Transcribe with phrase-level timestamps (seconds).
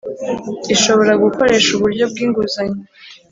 [0.75, 2.81] ishobora gukoresha uburyo bw’ inguzanyo